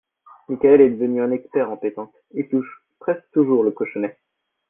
[0.49, 4.17] Michaël est devenu un expert en pétanque, il touche presque toujours le cochonnet